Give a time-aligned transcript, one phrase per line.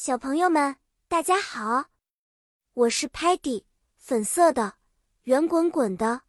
[0.00, 0.76] 小朋友们，
[1.08, 1.86] 大家好，
[2.72, 3.64] 我是 Patty，
[3.96, 4.74] 粉色的，
[5.24, 6.20] 圆滚滚的，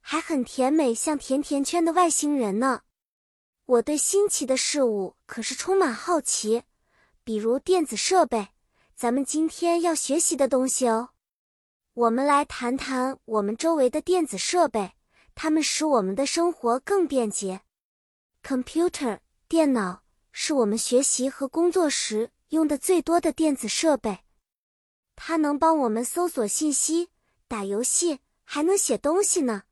[0.00, 2.82] 还很甜美，像甜甜圈的外星人呢。
[3.64, 6.62] 我对新奇的事物可是充满好奇，
[7.24, 8.50] 比如电子设备，
[8.94, 11.08] 咱们今天要学习的东西哦。
[11.94, 14.92] 我们来谈谈我们周围的电子设备，
[15.34, 17.62] 它们使我们的生活更便捷。
[18.44, 19.18] Computer，
[19.48, 22.30] 电脑，是我们学习和工作时。
[22.50, 24.20] 用的最多的电子设备，
[25.16, 27.10] 它能帮我们搜索信息、
[27.48, 29.64] 打游戏，还能写东西呢。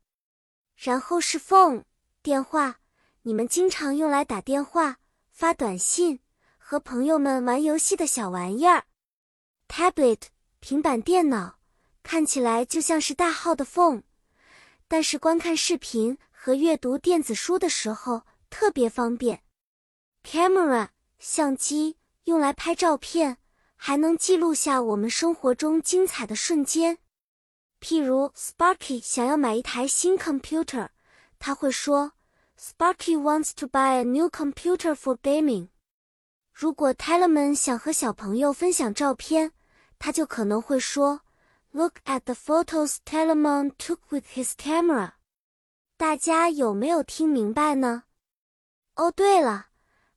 [0.75, 1.83] 然后是 phone
[2.21, 2.79] 电话，
[3.21, 4.97] 你们经常用来打电话、
[5.29, 6.19] 发短信、
[6.57, 8.83] 和朋友们玩游戏的小玩意儿。
[9.69, 10.19] tablet
[10.59, 11.59] 平板电脑，
[12.03, 14.03] 看起来就像是大号的 phone，
[14.89, 19.43] 但是观看视频和阅读电子书的时候特别方便。
[20.23, 21.97] camera 相机。
[22.25, 23.37] 用来拍照片，
[23.75, 26.99] 还能记录下我们生活中精彩的瞬间。
[27.79, 30.89] 譬如，Sparky 想要买一台新 computer，
[31.39, 32.13] 他会说
[32.59, 35.69] ：“Sparky wants to buy a new computer for gaming。”
[36.51, 39.51] 如果 t e l e m a n 想和小朋友分享照片，
[39.99, 41.21] 他就可能会说
[41.71, 45.11] ：“Look at the photos t e l e m a n took with his camera。”
[45.97, 48.03] 大家有没有听明白呢？
[48.95, 49.67] 哦，对了。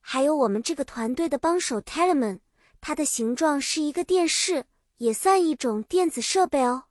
[0.01, 2.39] 还有我们这个团队的帮手 Telemann，
[2.81, 4.65] 它的形状是一个电视，
[4.97, 6.85] 也算一种电子设备哦。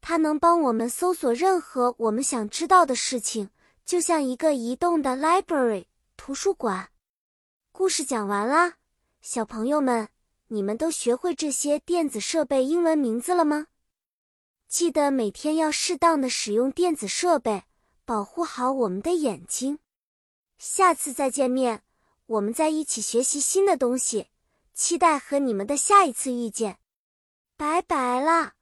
[0.00, 3.50] 它能帮我们搜索任何我们想知道的事情，
[3.84, 5.84] 就像一个移动的 library
[6.16, 6.88] 图书馆。
[7.70, 8.74] 故事讲完啦，
[9.20, 10.08] 小朋友们，
[10.48, 13.68] 你们都学会这些电子设备英文名字了吗？
[14.68, 17.62] 记得每天要适当的使用电子设备，
[18.04, 19.78] 保护好我们的眼睛。
[20.58, 21.82] 下次再见面。
[22.32, 24.28] 我们在一起学习新的东西，
[24.72, 26.78] 期待和你们的下一次遇见，
[27.58, 28.54] 拜拜了。